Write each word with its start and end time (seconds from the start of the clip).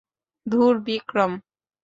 ধুর, 0.45 0.73
বিক্রম! 0.85 1.31